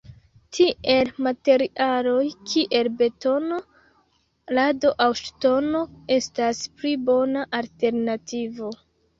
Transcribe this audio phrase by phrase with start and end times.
[0.57, 3.59] Tiel materialoj kiel betono,
[4.59, 5.85] lado aŭ ŝtono
[6.19, 8.77] estas pli bona alternativo.